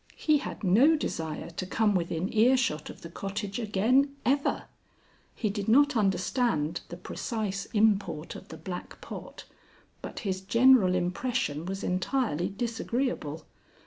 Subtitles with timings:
[0.15, 4.63] He had no desire to come within earshot of the cottage again ever.
[5.35, 9.43] He did not understand the precise import of the black pot,
[10.01, 13.45] but his general impression was entirely disagreeable.